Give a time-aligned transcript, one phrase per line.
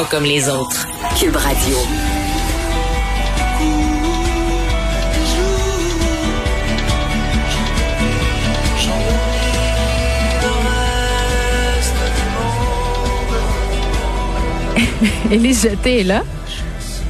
[0.00, 0.86] pas comme les autres.
[1.18, 1.76] Cube Radio.
[15.30, 16.22] Élise Jeté est là.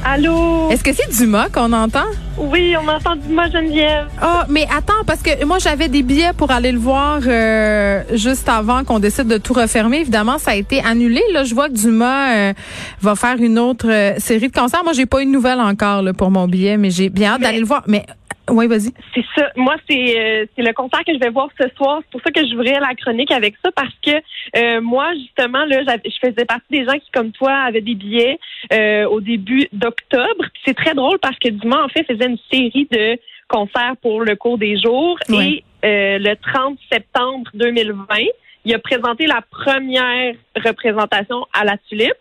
[0.03, 0.69] Allô?
[0.69, 2.07] Est-ce que c'est Dumas qu'on entend?
[2.37, 4.07] Oui, on entend Dumas Geneviève.
[4.23, 8.47] Oh, mais attends, parce que moi, j'avais des billets pour aller le voir euh, juste
[8.47, 9.99] avant qu'on décide de tout refermer.
[9.99, 11.21] Évidemment, ça a été annulé.
[11.33, 12.53] Là, je vois que Dumas euh,
[13.01, 14.83] va faire une autre euh, série de concerts.
[14.83, 17.41] Moi, j'ai pas eu de nouvelles encore là, pour mon billet, mais j'ai bien hâte
[17.41, 17.83] d'aller le voir.
[17.87, 18.05] Mais
[18.49, 18.91] oui, vas-y.
[19.13, 19.49] C'est ça.
[19.55, 22.01] Moi, c'est euh, c'est le concert que je vais voir ce soir.
[22.01, 24.11] C'est pour ça que je voudrais la chronique avec ça parce que
[24.57, 28.39] euh, moi, justement, là, je faisais partie des gens qui, comme toi, avaient des billets
[28.73, 30.45] euh, au début d'octobre.
[30.65, 33.17] C'est très drôle parce que Dumas, en fait, faisait une série de
[33.47, 38.15] concerts pour le cours des jours et le 30 septembre 2020,
[38.63, 42.13] il a présenté la première représentation à la Tulipe.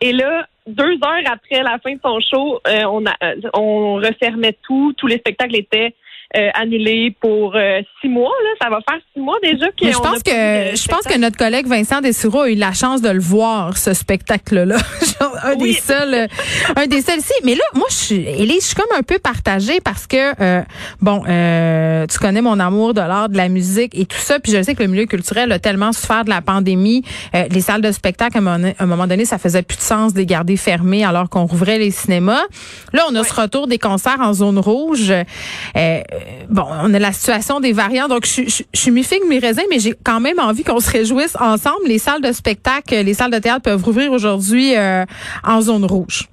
[0.00, 3.94] Et là, deux heures après la fin de son show, euh, on, a, euh, on
[3.96, 4.94] refermait tout.
[4.96, 5.94] Tous les spectacles étaient
[6.36, 8.32] euh, annulé pour euh, six mois.
[8.42, 8.50] Là.
[8.60, 9.86] Ça va faire six mois déjà que.
[9.86, 13.08] je pense que je pense que notre collègue Vincent Dessureau a eu la chance de
[13.08, 14.76] le voir ce spectacle-là.
[15.44, 16.26] un des seuls, euh,
[16.74, 17.20] un des seuls.
[17.20, 20.34] Si, mais là, moi, je suis, Élise, je suis comme un peu partagée parce que
[21.00, 24.40] bon, tu connais mon amour de l'art, de la musique et tout ça.
[24.40, 27.02] Puis je sais que le milieu culturel a tellement souffert de la pandémie.
[27.32, 30.26] les salles de spectacle, à un moment donné, ça faisait plus de sens de les
[30.26, 32.42] garder fermées alors qu'on rouvrait les cinémas.
[32.92, 35.12] Là, on a ce retour des concerts en zone rouge
[36.48, 39.78] bon, on a la situation des variants, donc je, je, je suis mi-figue, mi-raisin, mais
[39.78, 41.86] j'ai quand même envie qu'on se réjouisse ensemble.
[41.86, 45.04] Les salles de spectacle, les salles de théâtre peuvent rouvrir aujourd'hui euh,
[45.42, 46.28] en zone rouge.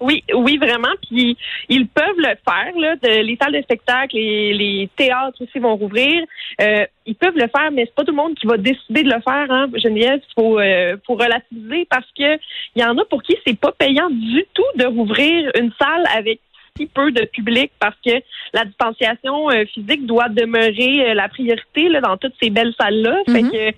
[0.00, 0.92] Oui, oui, vraiment.
[1.08, 1.36] Puis
[1.68, 2.78] ils peuvent le faire.
[2.78, 6.22] Là, les salles de spectacle, et les théâtres aussi vont rouvrir.
[6.60, 9.08] Euh, ils peuvent le faire, mais c'est pas tout le monde qui va décider de
[9.08, 9.46] le faire.
[9.50, 12.36] Hein, Geneviève, faut, euh, faut relativiser parce que
[12.74, 16.04] il y en a pour qui c'est pas payant du tout de rouvrir une salle
[16.14, 16.40] avec
[16.76, 18.10] si peu de public parce que
[18.52, 23.16] la distanciation euh, physique doit demeurer euh, la priorité là, dans toutes ces belles salles-là.
[23.26, 23.50] Fait mhm.
[23.52, 23.70] que,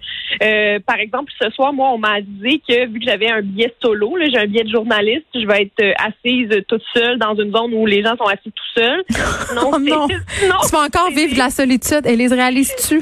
[0.42, 3.74] euh, par exemple, ce soir, moi, on m'a dit que vu que j'avais un billet
[3.82, 7.74] solo, j'ai un billet de journaliste, je vais être assise toute seule dans une zone
[7.74, 9.04] où les gens sont assis tout seuls.
[9.54, 10.06] Non, oh non.
[10.08, 12.04] tu vas encore vivre de la solitude.
[12.04, 13.00] Et les réalises-tu?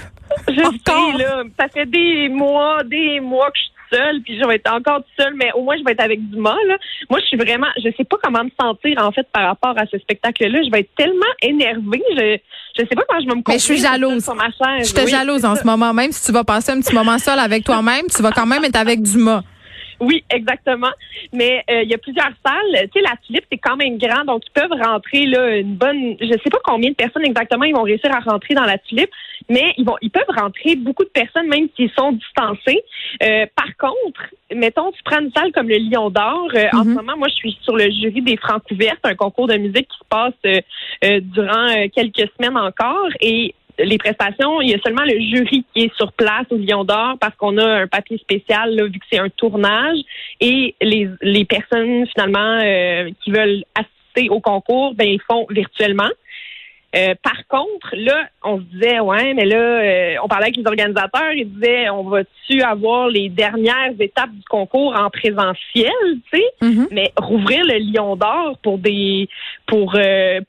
[0.49, 1.43] Je sais, là.
[1.59, 5.35] Ça fait des mois, des mois que je seule, puis je vais être encore seule,
[5.35, 6.57] mais au moins je vais être avec Dumas.
[6.67, 6.77] Là.
[7.11, 9.87] Moi, je suis vraiment, je sais pas comment me sentir en fait par rapport à
[9.87, 10.63] ce spectacle-là.
[10.65, 12.03] Je vais être tellement énervée.
[12.17, 12.37] Je,
[12.79, 14.25] je sais pas comment je vais me Mais je suis jalouse.
[14.25, 14.89] Sur ma chaise.
[14.89, 15.93] Je te jalouse en ce moment.
[15.93, 18.65] Même si tu vas passer un petit moment seul avec toi-même, tu vas quand même
[18.65, 19.43] être avec Dumas.
[20.05, 20.91] Oui, exactement.
[21.33, 22.89] Mais euh, il y a plusieurs salles.
[22.93, 26.17] Tu sais, la tulipe, c'est quand même grand, donc ils peuvent rentrer là une bonne.
[26.21, 29.11] Je sais pas combien de personnes exactement ils vont réussir à rentrer dans la tulipe,
[29.49, 32.83] mais ils vont, ils peuvent rentrer beaucoup de personnes même s'ils sont distancés.
[33.23, 34.21] Euh, par contre,
[34.55, 36.49] mettons, tu prends une salle comme le Lion d'Or.
[36.55, 36.95] Euh, en ce mhm.
[36.95, 39.99] moment, moi, je suis sur le jury des Francs ouvertes, un concours de musique qui
[39.99, 45.65] se passe durant quelques semaines encore, et les prestations, il y a seulement le jury
[45.75, 48.99] qui est sur place au Lion d'Or parce qu'on a un papier spécial là, vu
[48.99, 49.99] que c'est un tournage
[50.41, 56.11] et les, les personnes finalement euh, qui veulent assister au concours, ben ils font virtuellement.
[56.97, 60.65] Euh, par contre, là, on se disait, ouais, mais là, euh, on parlait avec les
[60.65, 65.91] organisateurs, ils disaient, on va-tu avoir les dernières étapes du concours en présentiel,
[66.33, 66.87] tu sais, mm-hmm.
[66.93, 69.29] mais rouvrir le Lion d'Or pour des,
[69.67, 69.99] pour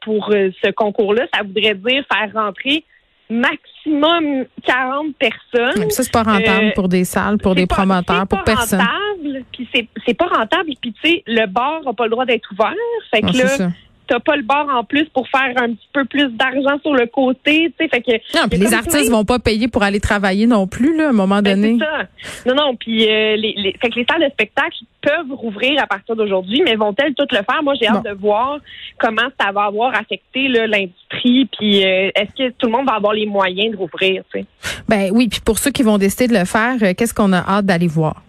[0.02, 2.84] pour ce concours-là, ça voudrait dire faire rentrer
[3.30, 5.80] maximum 40 personnes.
[5.80, 8.80] Mais ça, c'est pas rentable euh, pour des salles, pour des promoteurs, pour personne.
[8.80, 9.70] C'est pas rentable, puis
[10.06, 12.74] c'est pas rentable, puis tu sais, le bar n'a pas le droit d'être ouvert.
[13.12, 13.70] Fait que là,
[14.08, 17.06] t'as pas le bar en plus pour faire un petit peu plus d'argent sur le
[17.08, 20.48] côté, tu sais, fait que non, puis les artistes vont pas payer pour aller travailler
[20.48, 21.78] non plus là, à un moment ben, donné.
[21.80, 22.08] Ça.
[22.46, 25.88] Non, non, puis euh, les, les, fait que les salles de spectacle peuvent rouvrir à
[25.88, 27.62] partir d'aujourd'hui, mais vont-elles toutes le faire?
[27.64, 28.58] Moi, j'ai hâte de voir
[29.00, 33.14] comment ça va avoir affecté l'industrie, puis euh, est-ce que tout le monde va avoir
[33.14, 34.46] les moyens de rouvrir, tu sais?
[34.88, 37.40] Ben oui, puis pour ceux qui vont décider de le faire, euh, qu'est-ce qu'on a
[37.40, 38.22] hâte d'aller voir?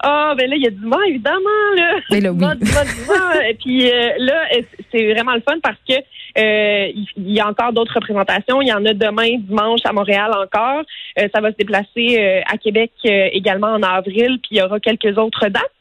[0.00, 1.96] Ah, ben là, il y a du vent, évidemment, là.
[2.10, 2.38] Mais là, oui.
[2.38, 2.54] du vent,
[2.84, 3.40] du vent.
[3.48, 4.44] Et puis euh, là,
[4.92, 5.94] c'est vraiment le fun parce que
[6.38, 8.62] euh, il y a encore d'autres représentations.
[8.62, 10.82] Il y en a demain, dimanche, à Montréal encore.
[11.18, 15.18] Euh, ça va se déplacer à Québec également en avril, puis il y aura quelques
[15.18, 15.72] autres dates.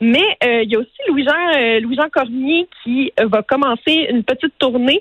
[0.00, 4.22] Mais euh, il y a aussi Louis-Jean euh, Louis-Jean Cormier qui euh, va commencer une
[4.22, 5.00] petite tournée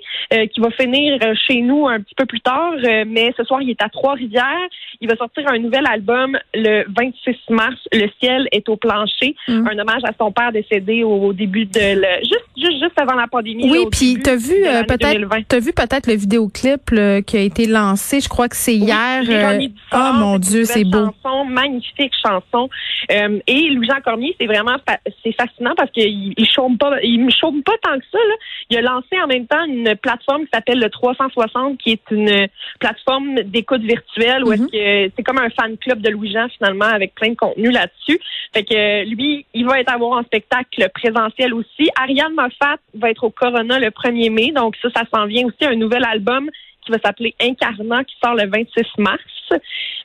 [0.54, 2.74] qui va finir chez nous un petit peu plus tard.
[3.08, 4.68] mais ce soir, il est à Trois-Rivières.
[5.00, 7.76] Il va sortir un nouvel album le 26 mars.
[7.94, 9.36] Le ciel est au plancher.
[9.48, 9.68] Mm.
[9.68, 13.28] Un hommage à son père décédé au début de le, juste juste juste avant la
[13.28, 13.70] pandémie.
[13.70, 14.56] Oui, puis t'as vu
[14.88, 16.94] peut-être t'as vu peut-être le vidéoclip
[17.26, 19.24] qui a été lancé, je crois que c'est hier.
[19.28, 21.06] Euh, oh mon Dieu, c'est beau.
[21.24, 22.70] Chanson, magnifique chanson.
[23.12, 24.78] Euh, et Louis-Jean Cormier, c'est vraiment
[25.24, 28.36] c'est fascinant parce qu'il il chôme pas il me chôme pas tant que ça là.
[28.70, 32.48] Il a lancé en même temps une plateforme qui s'appelle le 360 qui est une
[32.80, 35.08] plateforme d'écoute virtuelle où est-ce mm-hmm.
[35.08, 38.20] que c'est comme un fan club de Louis-Jean finalement avec plein de contenu là-dessus.
[38.54, 41.90] Fait que lui, il va être à voir en spectacle présentiel aussi.
[42.02, 45.66] Ariane Moffat va être au Corona le 1er mai, donc ça, ça s'en vient aussi
[45.66, 46.50] un nouvel album
[46.86, 49.22] qui va s'appeler Incarnat, qui sort le 26 mars.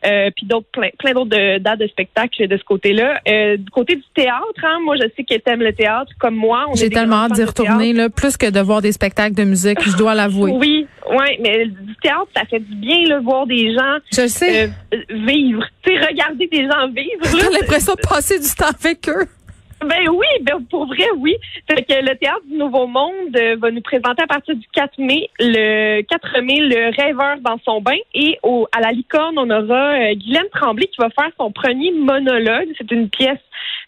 [0.07, 3.21] Euh, puis d'autres plein, plein d'autres dates de spectacle de ce côté-là.
[3.29, 6.67] Euh, du côté du théâtre, hein, moi je sais que t'aimes le théâtre comme moi.
[6.75, 9.97] J'ai tellement hâte d'y retourner, là, plus que de voir des spectacles de musique, je
[9.97, 10.53] dois l'avouer.
[10.53, 14.65] oui, oui, mais du théâtre, ça fait du bien là, voir des gens je sais.
[14.65, 15.65] Euh, vivre.
[15.83, 17.25] Tu regarder des gens vivre.
[17.53, 19.27] J'ai l'impression de passer du temps avec eux.
[19.83, 21.37] Ben oui, ben pour vrai, oui.
[21.69, 24.99] Fait que le Théâtre du Nouveau Monde euh, va nous présenter à partir du 4
[24.99, 27.97] mai, le 4 mai, le rêveur dans son bain.
[28.15, 31.93] Et au, à la licorne, on aura euh, Guylaine Tremblay qui va faire son premier
[31.93, 32.69] monologue.
[32.77, 33.39] C'est une pièce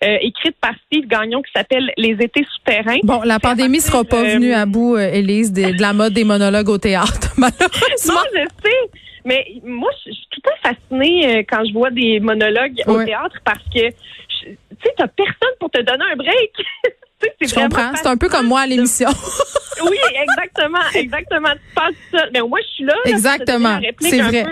[0.03, 3.01] euh, écrite par Steve Gagnon qui s'appelle Les étés souterrains.
[3.03, 6.79] Bon, la pandémie sera pas venue à bout, Élise, de, la mode des monologues au
[6.79, 8.15] théâtre, malheureusement.
[8.15, 8.99] Non, je sais.
[9.27, 13.37] Mais moi, je suis tout à fait fascinée quand je vois des monologues au théâtre
[13.45, 13.93] parce que
[14.83, 16.53] tu sais, t'as personne pour te donner un break.
[17.41, 17.95] je comprends.
[17.95, 19.09] C'est un peu comme moi à l'émission.
[19.85, 21.51] oui, exactement, exactement.
[21.53, 22.27] Tu passes ça.
[22.33, 22.95] Mais moi, je suis là.
[23.05, 23.79] Exactement.
[24.01, 24.45] C'est vrai.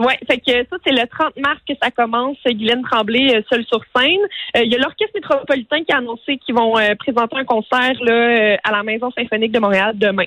[0.00, 2.38] Oui, fait que ça, c'est le 30 mars que ça commence.
[2.46, 4.20] Guylaine Tremblay, euh, seule sur scène.
[4.56, 7.92] Euh, il y a l'Orchestre métropolitain qui a annoncé qu'ils vont euh, présenter un concert
[8.00, 10.24] là, à la Maison symphonique de Montréal demain.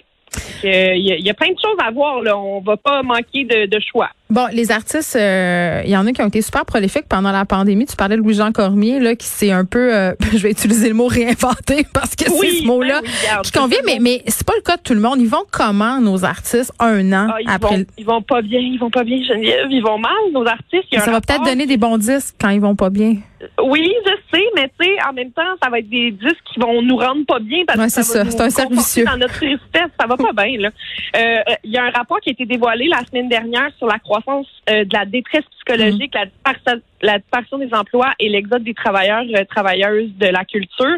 [0.63, 2.21] Il y, a plein de choses à voir.
[2.21, 2.37] Là.
[2.37, 4.09] On va pas manquer de choix.
[4.33, 7.45] Bon, les artistes, il euh, y en a qui ont été super prolifiques pendant la
[7.45, 7.85] pandémie.
[7.85, 10.95] Tu parlais de Louis-Jean Cormier, là, qui s'est un peu, euh, je vais utiliser le
[10.95, 14.63] mot réinventé parce que c'est ce mot-là ben qui convient, mais, mais c'est pas le
[14.63, 15.19] cas de tout le monde.
[15.19, 17.77] Ils vont comment, nos artistes, un an ah, ils après?
[17.77, 19.67] Vont, ils vont pas bien, ils vont pas bien, Geneviève.
[19.69, 20.87] Ils vont mal, nos artistes.
[20.97, 23.17] ça va peut-être donner des bons disques quand ils vont pas bien.
[23.61, 26.59] Oui, je sais, mais tu sais, en même temps, ça va être des disques qui
[26.59, 28.25] vont nous rendre pas bien parce que ça, ça.
[28.31, 29.05] c'est un servicieux.
[29.05, 30.69] Dans notre tristesse, ça va pas bien, là.
[31.17, 33.99] Euh, il y a un rapport qui a été dévoilé la semaine dernière sur la
[33.99, 36.79] croissance de la détresse psychologique, mm.
[37.01, 40.95] la, disparition, des emplois et l'exode des travailleurs euh, travailleuses de la culture.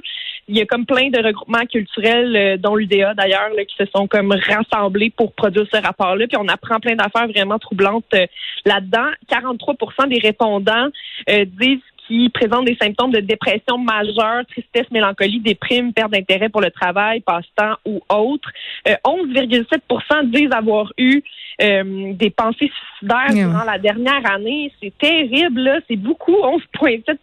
[0.48, 4.08] Il y a comme plein de regroupements culturels, euh, dont l'UDA d'ailleurs, qui se sont
[4.08, 6.28] comme rassemblés pour produire ce rapport-là.
[6.28, 8.26] Puis on apprend plein d'affaires vraiment troublantes euh,
[8.66, 9.10] là-dedans.
[9.30, 10.90] 43% des répondants
[11.28, 16.72] disent qui présentent des symptômes de dépression majeure, tristesse, mélancolie, déprime, perte d'intérêt pour le
[16.72, 18.50] travail, passe-temps ou autre.
[18.86, 21.22] 11,7 disent avoir eu
[21.62, 22.70] euh, des pensées
[23.00, 24.72] suicidaires durant la dernière année.
[24.82, 25.80] C'est terrible, là.
[25.88, 27.16] C'est beaucoup, 11,7 tu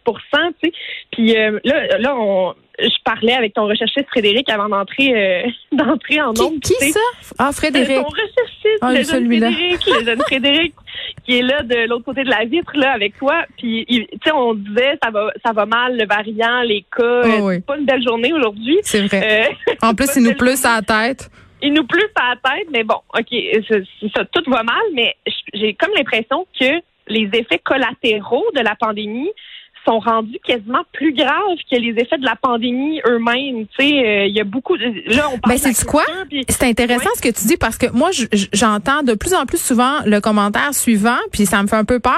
[0.63, 0.73] sais.
[1.11, 6.21] Puis euh, là, là, on, je parlais avec ton recherchiste Frédéric avant d'entrer euh, d'entrer
[6.21, 6.59] en nombre.
[6.61, 6.99] Qui, qui ça?
[7.37, 7.97] Ah, Frédéric.
[7.97, 10.73] Ton recherchiste, ah, le jeune Frédéric, le jeune Frédéric,
[11.25, 13.45] qui est là de l'autre côté de la vitre, là, avec toi.
[13.57, 17.21] Puis, tu sais, on disait, ça va, ça va mal, le variant, les cas.
[17.41, 18.79] Oh, c'est pas une belle journée aujourd'hui.
[18.81, 19.55] C'est vrai.
[19.81, 21.29] en plus, il nous pleut à la tête
[21.65, 23.33] il nous pleut à la tête, mais bon, OK,
[24.13, 25.15] ça, tout va mal, mais
[25.53, 26.65] j'ai comme l'impression que
[27.07, 29.29] les effets collatéraux de la pandémie
[29.85, 33.65] sont rendus quasiment plus graves que les effets de la pandémie eux-mêmes.
[33.77, 35.15] Tu sais, euh, il y a beaucoup de...
[35.15, 36.03] Là, on parle ben, c'est quoi?
[36.49, 38.09] C'est intéressant ce que tu dis parce que moi,
[38.53, 41.99] j'entends de plus en plus souvent le commentaire suivant, puis ça me fait un peu
[41.99, 42.13] peur.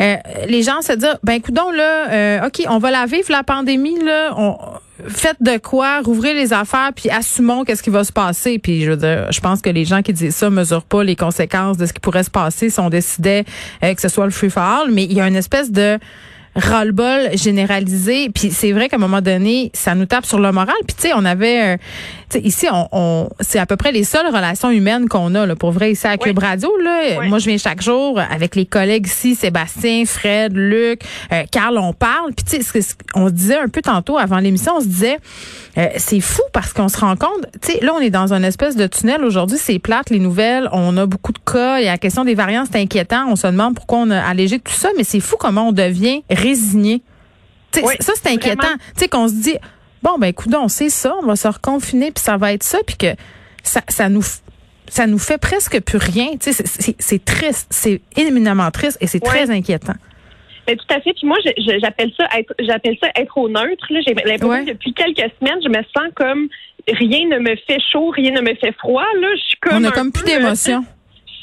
[0.00, 0.16] Euh,
[0.48, 3.98] les gens se disent, ben écoute là, euh, OK, on va la vivre, la pandémie,
[4.02, 4.56] là, on
[5.06, 8.58] faites de quoi, rouvrez les affaires, puis assumons qu'est-ce qui va se passer.
[8.58, 11.14] Puis je veux dire, je pense que les gens qui disent ça mesurent pas les
[11.14, 13.44] conséquences de ce qui pourrait se passer si on décidait
[13.80, 14.90] que ce soit le free for all.
[14.90, 15.98] Mais il y a une espèce de
[16.58, 18.28] ras-le-bol généralisé.
[18.30, 20.74] Puis c'est vrai qu'à un moment donné, ça nous tape sur le moral.
[20.86, 21.76] Puis tu sais, on avait,
[22.34, 25.70] euh, ici, on, c'est à peu près les seules relations humaines qu'on a, là, pour
[25.70, 26.70] vrai, ici à Cube Radio.
[26.82, 27.22] Là.
[27.24, 31.00] Moi, je viens chaque jour avec les collègues ici, Sébastien, Fred, Luc,
[31.32, 32.32] euh, Carl, on parle.
[32.34, 35.18] Puis tu sais, on se disait un peu tantôt avant l'émission, on se disait,
[35.78, 38.44] euh, c'est fou parce qu'on se rend compte, tu sais, là, on est dans une
[38.44, 39.24] espèce de tunnel.
[39.24, 40.68] Aujourd'hui, c'est plate, les nouvelles.
[40.72, 41.78] On a beaucoup de cas.
[41.78, 43.26] Il y a la question des variants, c'est inquiétant.
[43.28, 46.22] On se demande pourquoi on a allégé tout ça, mais c'est fou comment on devient
[46.48, 47.02] résigné.
[47.72, 48.74] ça, c'est inquiétant.
[48.94, 49.56] Tu sais, qu'on se dit,
[50.02, 52.78] bon, ben, écoute, on sait ça, on va se reconfiner, puis ça va être ça,
[52.86, 53.14] puis que
[53.62, 54.22] ça, ça nous
[54.90, 56.28] ça nous fait presque plus rien.
[56.40, 59.92] Tu sais, c'est triste, c'est éminemment triste et c'est très inquiétant.
[60.66, 61.12] Mais tout à fait.
[61.12, 61.36] Puis moi,
[61.80, 63.86] j'appelle ça être, j'appelle ça être au neutre.
[63.90, 66.48] J'ai l'impression que depuis quelques semaines, je me sens comme
[66.88, 69.06] rien ne me fait chaud, rien ne me fait froid.
[69.20, 69.84] Là, je suis comme.
[69.84, 70.84] On a comme plus d'émotion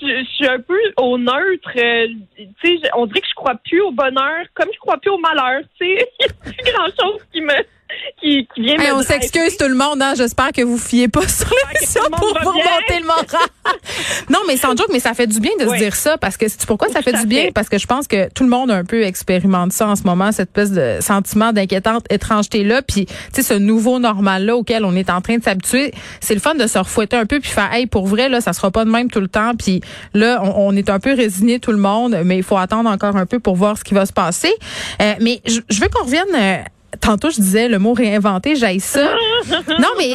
[0.01, 1.69] je, suis un peu au neutre.
[1.75, 5.11] Euh, tu sais, on dirait que je crois plus au bonheur, comme je crois plus
[5.11, 5.61] au malheur.
[5.79, 7.53] Tu sais, il n'y a plus grand chose qui me
[8.21, 10.13] qui, qui vient Hey, me on s'excuse tout le monde, hein.
[10.15, 13.49] J'espère que vous fiez pas sur l'émission pour vous remonter le moral.
[14.29, 16.47] non, mais sans joke, mais ça fait du bien de se dire ça parce que
[16.47, 17.51] c'est pourquoi ça fait du bien fait.
[17.51, 20.31] parce que je pense que tout le monde un peu expérimente ça en ce moment,
[20.31, 24.85] cette espèce de sentiment d'inquiétante étrangeté là, puis tu sais ce nouveau normal là auquel
[24.85, 27.49] on est en train de s'habituer, c'est le fun de se refouetter un peu puis
[27.49, 29.81] faire hey pour vrai là, ça sera pas de même tout le temps puis
[30.13, 33.15] là on, on est un peu résigné tout le monde, mais il faut attendre encore
[33.15, 34.53] un peu pour voir ce qui va se passer.
[35.01, 36.57] Euh, mais je, je veux qu'on revienne euh,
[37.01, 39.03] Tantôt, je disais le mot réinventer, j'aille ça.
[39.79, 40.09] non, mais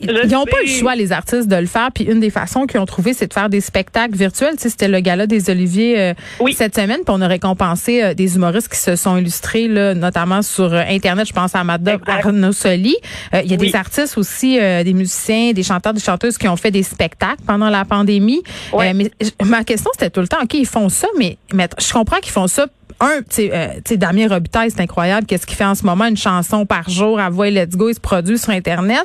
[0.00, 0.78] ils n'ont pas le sais.
[0.80, 1.90] choix, les artistes, de le faire.
[1.94, 4.54] Puis une des façons qu'ils ont trouvé, c'est de faire des spectacles virtuels.
[4.56, 6.54] Tu sais, c'était le gala des Oliviers euh, Oui.
[6.54, 6.98] cette semaine.
[7.04, 10.82] Puis on a récompensé euh, des humoristes qui se sont illustrés, là, notamment sur euh,
[10.88, 11.26] Internet.
[11.28, 12.00] Je pense à Madame.
[12.06, 12.96] Arnaud Soli.
[13.34, 13.70] Euh, Il y a Oui.
[13.70, 17.42] des artistes aussi, euh, des musiciens, des chanteurs, des chanteuses qui ont fait des spectacles
[17.46, 18.42] pendant la pandémie.
[18.72, 18.90] Ouais.
[18.90, 19.10] Euh, mais
[19.44, 22.32] ma question, c'était tout le temps, OK, ils font ça, mais, mais je comprends qu'ils
[22.32, 22.66] font ça
[23.00, 25.26] un, tu sais, euh, tu sais, Damien Robitaille, c'est incroyable.
[25.26, 26.06] Qu'est-ce qu'il fait en ce moment?
[26.06, 27.88] Une chanson par jour à voix et let's go.
[27.88, 29.04] Il se produit sur Internet.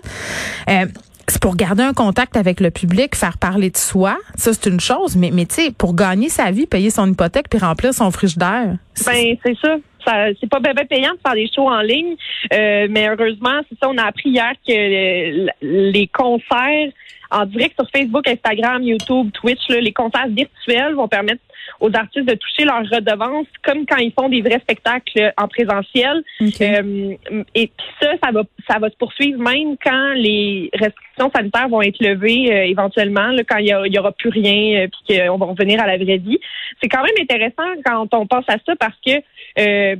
[0.69, 0.85] Euh,
[1.27, 4.17] c'est pour garder un contact avec le public, faire parler de soi.
[4.35, 5.15] Ça, c'est une chose.
[5.15, 8.77] Mais, mais tu sais, pour gagner sa vie, payer son hypothèque puis remplir son frigidaire.
[9.05, 9.77] Ben, c'est ça.
[10.05, 12.15] ça c'est pas bien payant de faire des shows en ligne.
[12.53, 16.91] Euh, mais heureusement, c'est ça, on a appris hier que les concerts
[17.31, 21.41] en direct sur Facebook, Instagram, YouTube, Twitch, là, les concerts virtuels vont permettre
[21.79, 26.23] aux artistes de toucher leur redevance comme quand ils font des vrais spectacles en présentiel.
[26.61, 27.15] Euh,
[27.55, 31.81] et puis ça, ça va, ça va se poursuivre même quand les restrictions sanitaires vont
[31.81, 35.45] être levées euh, éventuellement, là, quand il y, aura plus rien, euh, puis qu'on va
[35.45, 36.39] revenir à la vraie vie.
[36.81, 39.11] C'est quand même intéressant quand on pense à ça parce que
[39.59, 39.95] euh,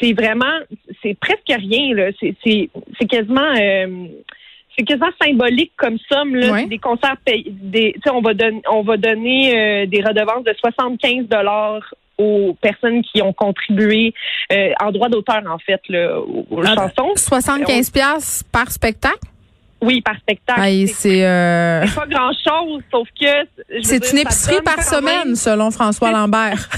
[0.00, 0.58] c'est- vraiment,
[1.02, 2.10] c'est presque rien.
[2.44, 3.54] C'est quasiment.
[4.76, 6.66] C'est quasiment symbolique comme somme là, Ouais.
[6.66, 11.26] Des concerts payés, des on va donner on va donner euh, des redevances de 75
[11.28, 11.82] dollars
[12.18, 14.14] aux personnes qui ont contribué
[14.52, 17.12] euh, en droit d'auteur en fait là, aux, aux Ah, chansons.
[17.16, 19.18] 75 pièces par spectacle?
[19.82, 20.62] Oui, par spectacle.
[20.88, 23.26] C'est euh, c'est pas grand chose, sauf que
[23.82, 26.68] c'est une épicerie par semaine, même- selon François Lambert.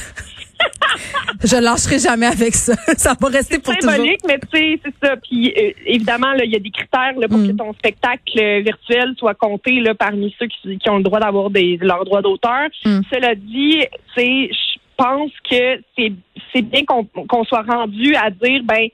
[1.45, 2.75] Je lâcherai jamais avec ça.
[2.97, 3.93] Ça va rester pour toujours.
[3.93, 5.17] symbolique, mais tu sais, c'est ça.
[5.17, 7.49] Puis euh, évidemment, il y a des critères là, pour Mm.
[7.49, 11.21] que ton spectacle euh, virtuel soit compté là, parmi ceux qui, qui ont le droit
[11.21, 12.69] d'avoir des leurs droits d'auteur.
[12.85, 13.00] Mm.
[13.12, 13.85] Cela dit,
[14.17, 16.12] sais, je pense que c'est
[16.53, 18.88] c'est bien qu'on qu'on soit rendu à dire ben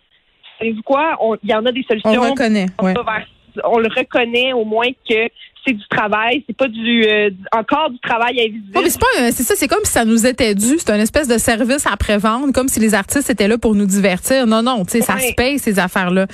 [0.59, 2.31] savez-vous quoi, On- il y en a des On solutions.
[2.31, 2.67] reconnaît.
[2.79, 2.95] on, Ouais.
[2.95, 3.27] va vers-
[3.65, 5.29] on le reconnaît au moins que
[5.67, 8.77] c'est du travail, c'est pas du euh, encore du travail invisible.
[8.77, 10.77] Ouais, mais c'est pas un- c'est ça, c'est comme si ça nous était dû.
[10.79, 14.47] C'est une espèce de service après-vente, comme si les artistes étaient là pour nous divertir.
[14.47, 16.27] Non, non, tu sais, ça se paye ces affaires-là.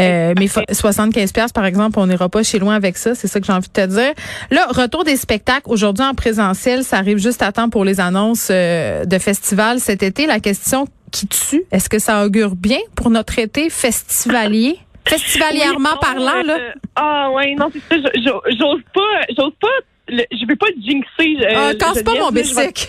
[0.00, 3.14] Euh, mais fa- 75 pièces par exemple, on n'ira pas chez loin avec ça.
[3.14, 4.14] C'est ça que j'ai envie de te dire.
[4.50, 8.48] Là, retour des spectacles aujourd'hui en présentiel, ça arrive juste à temps pour les annonces
[8.50, 10.26] euh, de festivals cet été.
[10.26, 14.76] La question qui tue, est-ce que ça augure bien pour notre été festivalier?
[15.06, 16.56] Festivalièrement Oui, parlant, là.
[16.58, 18.10] euh, ah ouais, non, c'est ça.
[18.14, 19.68] J'ose pas, j'ose pas.
[20.08, 21.44] le- je veux pas jinxer.
[21.46, 22.88] euh, Ah, casse pas mon vais- bicycle.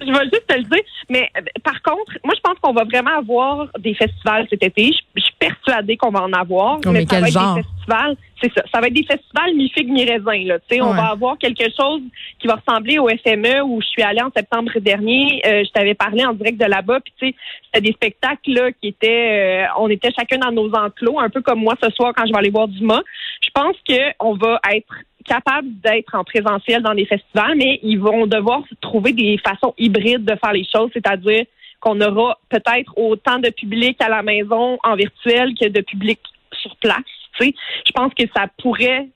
[0.00, 0.82] Je vais juste te le dire.
[1.08, 4.92] Mais euh, par contre, moi, je pense qu'on va vraiment avoir des festivals cet été.
[5.16, 6.78] Je suis persuadée qu'on va en avoir.
[6.84, 7.54] Oh, mais ça quel va être genre?
[7.56, 8.16] des festivals.
[8.42, 8.62] C'est ça.
[8.72, 10.44] Ça va être des festivals mi-figue, mi-raisin.
[10.46, 10.58] Là.
[10.60, 12.02] Tu sais, On va avoir quelque chose
[12.38, 15.40] qui va ressembler au FME où je suis allée en septembre dernier.
[15.46, 17.00] Euh, je t'avais parlé en direct de là-bas.
[17.00, 17.34] Puis tu sais,
[17.66, 19.64] c'était des spectacles là, qui étaient.
[19.64, 22.32] euh, on était chacun dans nos enclos, un peu comme moi ce soir quand je
[22.32, 23.02] vais aller voir Dumas.
[23.42, 28.26] Je pense qu'on va être capable d'être en présentiel dans des festivals, mais ils vont
[28.26, 31.44] devoir trouver des façons hybrides de faire les choses, c'est-à-dire
[31.84, 36.18] qu'on aura peut-être autant de public à la maison en virtuel que de public
[36.52, 36.98] sur place.
[37.38, 37.54] Tu sais,
[37.86, 39.08] je pense que ça pourrait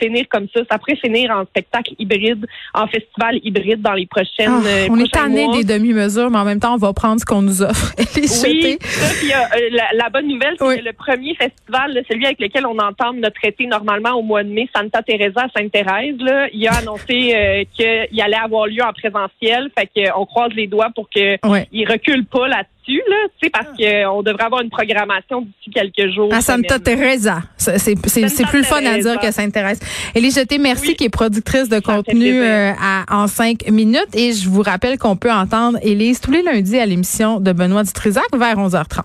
[0.00, 0.60] finir comme ça.
[0.70, 4.48] Ça pourrait finir en spectacle hybride, en festival hybride dans les prochaines.
[4.48, 7.24] Ah, euh, on est tanné des demi-mesures, mais en même temps, on va prendre ce
[7.24, 7.92] qu'on nous offre.
[8.16, 10.78] Les Oui, ça, puis, euh, la, la bonne nouvelle, c'est Oui.
[10.80, 14.48] que le premier festival, celui avec lequel on entame notre été normalement au mois de
[14.48, 18.92] mai, Santa Teresa à Sainte-Thérèse, là, il a annoncé euh, qu'il allait avoir lieu en
[18.92, 19.70] présentiel.
[19.78, 21.66] Fait qu'on croise les doigts pour qu'il Ouais.
[21.88, 26.32] recule pas là-dessus, là, tu sais, parce qu'on devrait avoir une programmation d'ici quelques jours.
[26.34, 26.82] À Santa semaines.
[26.98, 27.42] Teresa.
[27.56, 29.12] Ça, C'est plus le fun à Teresa.
[29.12, 29.80] dire que Sainte-Thérèse.
[30.14, 30.96] Élie Jeté, merci, Oui.
[30.96, 34.08] qui est productrice de contenu euh, à, en cinq minutes.
[34.14, 37.82] Et je vous rappelle qu'on peut entendre Élise tous les lundis à l'émission de Benoît
[37.84, 39.02] Dutrisac vers 11h30.